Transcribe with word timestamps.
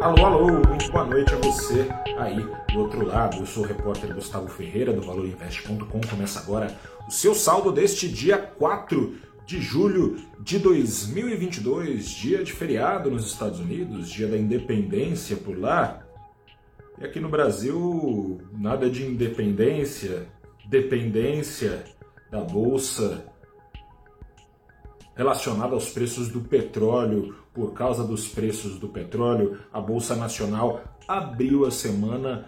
Alô, 0.00 0.26
alô, 0.26 0.52
muito 0.68 0.92
boa 0.92 1.04
noite 1.04 1.34
a 1.34 1.38
você 1.38 1.88
aí 2.16 2.36
do 2.72 2.78
outro 2.78 3.04
lado. 3.04 3.38
Eu 3.38 3.46
sou 3.46 3.64
o 3.64 3.66
repórter 3.66 4.14
Gustavo 4.14 4.46
Ferreira 4.46 4.92
do 4.92 5.02
ValorInvest.com. 5.02 6.00
Começa 6.08 6.38
agora 6.38 6.72
o 7.08 7.10
seu 7.10 7.34
saldo 7.34 7.72
deste 7.72 8.08
dia 8.08 8.38
4 8.38 9.18
de 9.44 9.60
julho 9.60 10.16
de 10.38 10.60
2022, 10.60 12.10
dia 12.10 12.44
de 12.44 12.52
feriado 12.52 13.10
nos 13.10 13.26
Estados 13.26 13.58
Unidos, 13.58 14.08
dia 14.08 14.28
da 14.28 14.38
independência 14.38 15.36
por 15.36 15.58
lá. 15.58 16.06
E 16.96 17.04
aqui 17.04 17.18
no 17.18 17.28
Brasil, 17.28 18.40
nada 18.52 18.88
de 18.88 19.04
independência, 19.04 20.28
dependência 20.64 21.82
da 22.30 22.40
bolsa 22.40 23.24
relacionada 25.18 25.74
aos 25.74 25.90
preços 25.90 26.28
do 26.28 26.40
petróleo. 26.40 27.34
Por 27.52 27.72
causa 27.72 28.04
dos 28.04 28.28
preços 28.28 28.78
do 28.78 28.88
petróleo, 28.88 29.58
a 29.72 29.80
Bolsa 29.80 30.14
Nacional 30.14 30.80
abriu 31.08 31.66
a 31.66 31.72
semana 31.72 32.46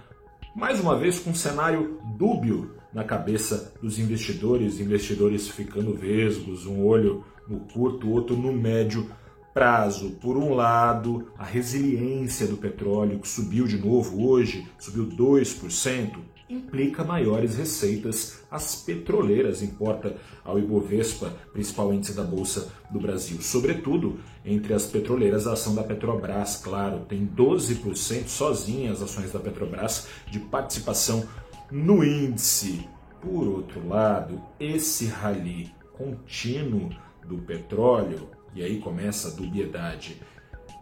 mais 0.54 0.80
uma 0.80 0.96
vez 0.96 1.18
com 1.18 1.30
um 1.30 1.34
cenário 1.34 2.00
dúbio 2.16 2.76
na 2.92 3.04
cabeça 3.04 3.72
dos 3.82 3.98
investidores, 3.98 4.78
investidores 4.80 5.48
ficando 5.48 5.94
vesgos, 5.94 6.64
um 6.66 6.84
olho 6.84 7.24
no 7.48 7.60
curto, 7.60 8.08
outro 8.08 8.36
no 8.36 8.52
médio 8.52 9.10
prazo. 9.52 10.12
Por 10.20 10.36
um 10.36 10.54
lado, 10.54 11.28
a 11.36 11.44
resiliência 11.44 12.46
do 12.46 12.56
petróleo, 12.56 13.18
que 13.18 13.28
subiu 13.28 13.66
de 13.66 13.78
novo 13.78 14.28
hoje, 14.28 14.66
subiu 14.78 15.06
2%, 15.06 16.18
implica 16.50 17.04
maiores 17.04 17.54
receitas 17.56 18.42
às 18.50 18.76
petroleiras, 18.76 19.62
importa 19.62 20.16
ao 20.44 20.58
Ibovespa, 20.58 21.30
principal 21.52 21.92
índice 21.94 22.14
da 22.14 22.24
Bolsa 22.24 22.72
do 22.90 22.98
Brasil. 22.98 23.40
Sobretudo, 23.40 24.18
entre 24.44 24.74
as 24.74 24.86
petroleiras, 24.86 25.46
a 25.46 25.52
ação 25.52 25.74
da 25.74 25.84
Petrobras, 25.84 26.56
claro, 26.56 27.06
tem 27.08 27.26
12% 27.26 28.26
sozinha 28.26 28.92
as 28.92 29.00
ações 29.00 29.32
da 29.32 29.38
Petrobras 29.38 30.08
de 30.30 30.40
participação 30.40 31.26
no 31.70 32.04
índice. 32.04 32.88
Por 33.20 33.46
outro 33.46 33.86
lado, 33.86 34.40
esse 34.58 35.06
rally 35.06 35.72
contínuo 35.92 36.90
do 37.26 37.38
petróleo, 37.38 38.28
e 38.54 38.62
aí 38.62 38.78
começa 38.80 39.28
a 39.28 39.30
dubiedade. 39.30 40.20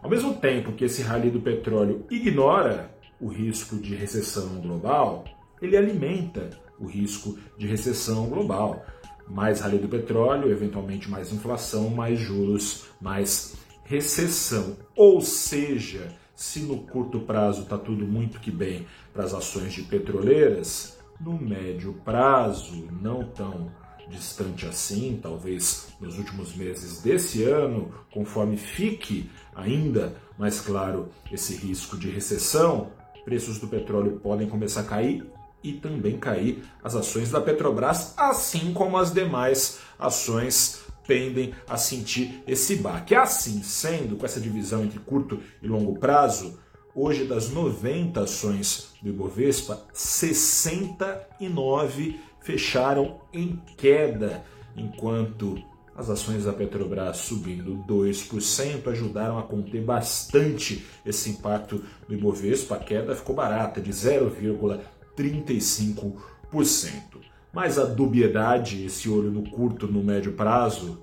Ao 0.01 0.09
mesmo 0.09 0.33
tempo 0.35 0.71
que 0.71 0.85
esse 0.85 1.01
rally 1.01 1.29
do 1.29 1.41
petróleo 1.41 2.05
ignora 2.09 2.89
o 3.19 3.27
risco 3.27 3.75
de 3.75 3.93
recessão 3.93 4.61
global, 4.61 5.25
ele 5.61 5.77
alimenta 5.77 6.49
o 6.79 6.85
risco 6.85 7.37
de 7.57 7.67
recessão 7.67 8.27
global. 8.27 8.85
Mais 9.27 9.61
rally 9.61 9.77
do 9.77 9.87
petróleo, 9.87 10.51
eventualmente 10.51 11.09
mais 11.09 11.31
inflação, 11.31 11.89
mais 11.89 12.19
juros, 12.19 12.85
mais 12.99 13.55
recessão. 13.83 14.75
Ou 14.95 15.21
seja, 15.21 16.15
se 16.35 16.61
no 16.61 16.77
curto 16.79 17.19
prazo 17.19 17.63
está 17.63 17.77
tudo 17.77 18.07
muito 18.07 18.39
que 18.39 18.49
bem 18.49 18.87
para 19.13 19.23
as 19.23 19.33
ações 19.33 19.73
de 19.73 19.83
petroleiras, 19.83 20.97
no 21.19 21.33
médio 21.33 21.93
prazo, 22.05 22.87
não 23.01 23.25
tão 23.25 23.71
distante 24.09 24.65
assim, 24.65 25.19
talvez 25.21 25.89
nos 25.99 26.17
últimos 26.17 26.55
meses 26.55 27.01
desse 27.01 27.43
ano, 27.43 27.93
conforme 28.11 28.57
fique 28.57 29.29
ainda 29.53 30.15
mais 30.37 30.61
claro 30.61 31.09
esse 31.31 31.55
risco 31.55 31.97
de 31.97 32.09
recessão, 32.09 32.91
preços 33.25 33.59
do 33.59 33.67
petróleo 33.67 34.19
podem 34.19 34.47
começar 34.47 34.81
a 34.81 34.85
cair 34.85 35.29
e 35.63 35.73
também 35.73 36.17
cair 36.17 36.63
as 36.83 36.95
ações 36.95 37.31
da 37.31 37.41
Petrobras, 37.41 38.13
assim 38.17 38.73
como 38.73 38.97
as 38.97 39.13
demais 39.13 39.79
ações 39.97 40.81
tendem 41.05 41.53
a 41.67 41.75
sentir 41.75 42.41
esse 42.47 42.77
baque. 42.77 43.13
Assim 43.15 43.61
sendo, 43.63 44.15
com 44.15 44.25
essa 44.25 44.39
divisão 44.39 44.83
entre 44.83 44.99
curto 44.99 45.41
e 45.61 45.67
longo 45.67 45.97
prazo, 45.97 46.57
hoje 46.93 47.25
das 47.25 47.49
90 47.49 48.21
ações 48.21 48.93
do 49.01 49.09
Ibovespa, 49.09 49.81
69 49.91 52.19
fecharam 52.41 53.19
em 53.33 53.61
queda, 53.75 54.43
enquanto 54.75 55.57
as 55.95 56.09
ações 56.09 56.45
da 56.45 56.53
Petrobras 56.53 57.17
subindo 57.17 57.83
2% 57.85 58.87
ajudaram 58.87 59.37
a 59.37 59.43
conter 59.43 59.83
bastante 59.83 60.85
esse 61.05 61.31
impacto 61.31 61.83
do 62.07 62.13
Ibovespa. 62.13 62.75
A 62.75 62.79
queda 62.79 63.13
ficou 63.15 63.35
barata, 63.35 63.81
de 63.81 63.91
0,5%. 63.91 64.79
35%. 65.19 67.19
Mas 67.51 67.77
a 67.77 67.83
dubiedade, 67.83 68.85
esse 68.85 69.09
olho 69.09 69.31
no 69.31 69.49
curto, 69.49 69.87
no 69.87 70.03
médio 70.03 70.33
prazo, 70.33 71.01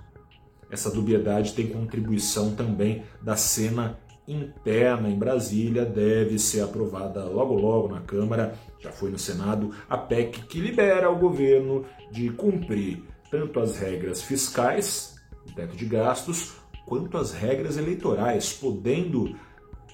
essa 0.71 0.91
dubiedade 0.91 1.53
tem 1.53 1.69
contribuição 1.69 2.55
também 2.55 3.03
da 3.21 3.37
cena 3.37 3.99
interna 4.27 5.09
em 5.09 5.17
Brasília, 5.17 5.85
deve 5.85 6.39
ser 6.39 6.61
aprovada 6.61 7.25
logo 7.25 7.55
logo 7.55 7.89
na 7.89 8.01
Câmara, 8.01 8.55
já 8.81 8.91
foi 8.91 9.11
no 9.11 9.19
Senado, 9.19 9.73
a 9.89 9.97
PEC 9.97 10.47
que 10.47 10.61
libera 10.61 11.11
o 11.11 11.17
governo 11.17 11.85
de 12.11 12.31
cumprir 12.31 13.05
tanto 13.31 13.61
as 13.61 13.79
regras 13.79 14.23
fiscais, 14.23 15.17
o 15.49 15.55
teto 15.55 15.77
de 15.77 15.85
gastos, 15.85 16.55
quanto 16.87 17.19
as 17.19 17.33
regras 17.33 17.77
eleitorais, 17.77 18.53
podendo 18.53 19.37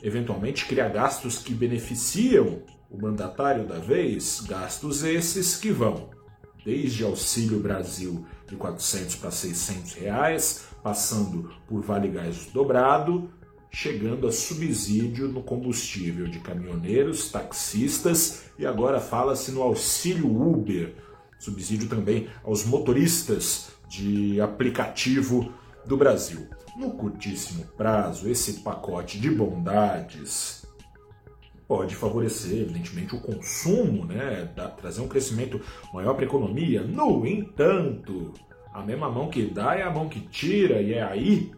eventualmente 0.03 0.67
criar 0.67 0.89
gastos 0.89 1.39
que 1.39 1.55
beneficiam 1.55 2.63
o 2.91 3.01
mandatário 3.01 3.67
da 3.67 3.79
vez, 3.79 4.41
gastos 4.47 5.03
esses 5.03 5.57
que 5.57 5.71
vão 5.71 6.11
desde 6.65 7.05
Auxílio 7.05 7.59
Brasil 7.59 8.25
de 8.47 8.57
400 8.57 9.17
para 9.17 9.31
600 9.31 9.95
reais, 9.95 10.65
passando 10.83 11.51
por 11.67 11.83
Vale 11.83 12.09
Gás 12.09 12.47
dobrado, 12.53 13.31
chegando 13.71 14.27
a 14.27 14.33
subsídio 14.33 15.29
no 15.29 15.43
combustível 15.43 16.27
de 16.27 16.39
caminhoneiros, 16.41 17.31
taxistas 17.31 18.45
e 18.59 18.67
agora 18.67 19.01
fala-se 19.01 19.51
no 19.51 19.63
auxílio 19.63 20.27
Uber, 20.27 20.95
subsídio 21.39 21.89
também 21.89 22.29
aos 22.45 22.65
motoristas 22.65 23.73
de 23.89 24.41
aplicativo 24.41 25.53
do 25.85 25.97
Brasil. 25.97 26.49
No 26.77 26.93
curtíssimo 26.93 27.65
prazo, 27.77 28.29
esse 28.29 28.61
pacote 28.61 29.21
de 29.21 29.31
bondades 29.31 30.63
pode 31.69 31.95
favorecer, 31.95 32.61
evidentemente, 32.61 33.15
o 33.15 33.21
consumo, 33.21 34.05
né, 34.05 34.49
trazer 34.77 35.01
um 35.01 35.09
crescimento 35.09 35.61
maior 35.93 36.15
para 36.15 36.25
a 36.25 36.27
economia. 36.27 36.83
No 36.83 37.27
entanto, 37.27 38.33
a 38.73 38.83
mesma 38.83 39.11
mão 39.11 39.29
que 39.29 39.47
dá 39.47 39.75
é 39.75 39.83
a 39.83 39.91
mão 39.91 40.09
que 40.09 40.21
tira, 40.21 40.81
e 40.81 40.95
é 40.95 41.03
aí 41.03 41.53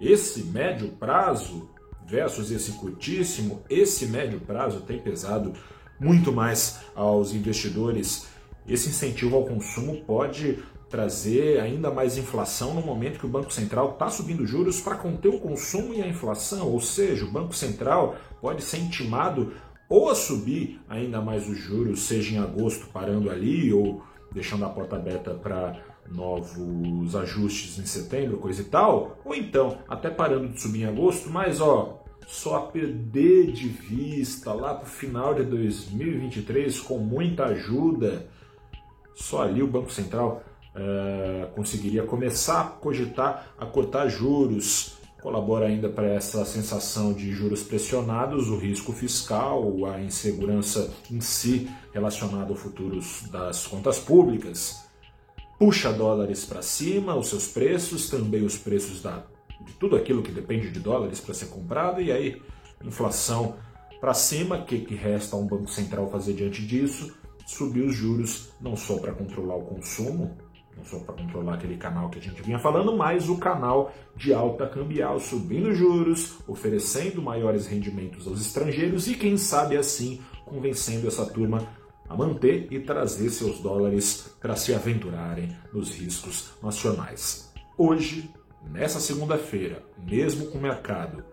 esse 0.00 0.44
médio 0.44 0.88
prazo 0.92 1.70
versus 2.06 2.50
esse 2.50 2.72
curtíssimo, 2.72 3.62
esse 3.68 4.06
médio 4.06 4.40
prazo 4.40 4.80
tem 4.80 4.98
pesado 4.98 5.52
muito 5.98 6.32
mais 6.32 6.80
aos 6.94 7.32
investidores. 7.32 8.26
Esse 8.66 8.88
incentivo 8.88 9.36
ao 9.36 9.44
consumo 9.44 10.02
pode 10.04 10.58
trazer 10.94 11.58
ainda 11.58 11.90
mais 11.90 12.16
inflação 12.16 12.72
no 12.72 12.80
momento 12.80 13.18
que 13.18 13.26
o 13.26 13.28
Banco 13.28 13.52
Central 13.52 13.90
está 13.94 14.08
subindo 14.08 14.46
juros 14.46 14.80
para 14.80 14.94
conter 14.94 15.28
o 15.28 15.40
consumo 15.40 15.92
e 15.92 16.00
a 16.00 16.06
inflação, 16.06 16.70
ou 16.70 16.78
seja, 16.78 17.24
o 17.24 17.32
Banco 17.32 17.52
Central 17.52 18.14
pode 18.40 18.62
ser 18.62 18.78
intimado 18.78 19.52
ou 19.88 20.08
a 20.08 20.14
subir 20.14 20.80
ainda 20.88 21.20
mais 21.20 21.48
os 21.48 21.58
juros, 21.58 22.02
seja 22.02 22.36
em 22.36 22.38
agosto 22.38 22.86
parando 22.92 23.28
ali 23.28 23.72
ou 23.72 24.04
deixando 24.30 24.64
a 24.64 24.68
porta 24.68 24.94
aberta 24.94 25.34
para 25.34 25.82
novos 26.08 27.16
ajustes 27.16 27.76
em 27.76 27.86
setembro, 27.86 28.36
coisa 28.36 28.62
e 28.62 28.66
tal, 28.66 29.18
ou 29.24 29.34
então 29.34 29.78
até 29.88 30.08
parando 30.08 30.50
de 30.50 30.60
subir 30.60 30.82
em 30.82 30.86
agosto, 30.86 31.28
mas 31.28 31.60
ó, 31.60 32.04
só 32.24 32.58
a 32.58 32.62
perder 32.68 33.50
de 33.50 33.66
vista 33.66 34.52
lá 34.52 34.74
para 34.74 34.86
o 34.86 34.88
final 34.88 35.34
de 35.34 35.42
2023 35.42 36.78
com 36.82 36.98
muita 36.98 37.46
ajuda, 37.46 38.28
só 39.12 39.42
ali 39.42 39.60
o 39.60 39.66
Banco 39.66 39.90
Central 39.90 40.40
é, 40.74 41.48
conseguiria 41.54 42.02
começar 42.02 42.60
a 42.60 42.64
cogitar 42.64 43.54
a 43.58 43.66
cortar 43.66 44.08
juros. 44.08 44.94
Colabora 45.22 45.66
ainda 45.66 45.88
para 45.88 46.06
essa 46.06 46.44
sensação 46.44 47.14
de 47.14 47.32
juros 47.32 47.62
pressionados, 47.62 48.50
o 48.50 48.58
risco 48.58 48.92
fiscal, 48.92 49.86
a 49.86 49.98
insegurança 49.98 50.92
em 51.10 51.18
si 51.18 51.66
relacionada 51.94 52.50
ao 52.50 52.56
futuro 52.56 53.00
das 53.30 53.66
contas 53.66 53.98
públicas. 53.98 54.84
Puxa 55.58 55.90
dólares 55.90 56.44
para 56.44 56.60
cima, 56.60 57.16
os 57.16 57.28
seus 57.28 57.46
preços, 57.46 58.10
também 58.10 58.44
os 58.44 58.58
preços 58.58 59.00
da, 59.00 59.24
de 59.64 59.72
tudo 59.74 59.96
aquilo 59.96 60.22
que 60.22 60.30
depende 60.30 60.70
de 60.70 60.78
dólares 60.78 61.20
para 61.20 61.32
ser 61.32 61.46
comprado, 61.46 62.02
e 62.02 62.12
aí 62.12 62.42
inflação 62.84 63.56
para 64.00 64.12
cima, 64.12 64.58
o 64.58 64.64
que, 64.66 64.80
que 64.80 64.94
resta 64.94 65.36
a 65.36 65.38
um 65.38 65.46
Banco 65.46 65.70
Central 65.70 66.10
fazer 66.10 66.34
diante 66.34 66.66
disso? 66.66 67.16
Subir 67.46 67.84
os 67.84 67.94
juros, 67.94 68.50
não 68.60 68.76
só 68.76 68.98
para 68.98 69.12
controlar 69.12 69.56
o 69.56 69.64
consumo, 69.64 70.36
não 70.76 70.84
só 70.84 70.98
para 70.98 71.14
controlar 71.14 71.54
aquele 71.54 71.76
canal 71.76 72.08
que 72.10 72.18
a 72.18 72.22
gente 72.22 72.42
vinha 72.42 72.58
falando, 72.58 72.96
mas 72.96 73.28
o 73.28 73.38
canal 73.38 73.92
de 74.16 74.32
alta 74.32 74.66
cambial, 74.66 75.18
subindo 75.20 75.74
juros, 75.74 76.38
oferecendo 76.46 77.22
maiores 77.22 77.66
rendimentos 77.66 78.26
aos 78.26 78.40
estrangeiros 78.40 79.08
e, 79.08 79.14
quem 79.14 79.36
sabe 79.36 79.76
assim, 79.76 80.20
convencendo 80.44 81.06
essa 81.06 81.26
turma 81.26 81.66
a 82.08 82.16
manter 82.16 82.68
e 82.70 82.80
trazer 82.80 83.30
seus 83.30 83.60
dólares 83.60 84.36
para 84.40 84.56
se 84.56 84.74
aventurarem 84.74 85.56
nos 85.72 85.90
riscos 85.96 86.52
nacionais. 86.62 87.52
Hoje, 87.78 88.30
nessa 88.70 89.00
segunda-feira, 89.00 89.82
mesmo 89.98 90.46
com 90.46 90.58
o 90.58 90.62
mercado 90.62 91.24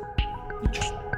e 0.64 0.68
tchau. 0.68 1.09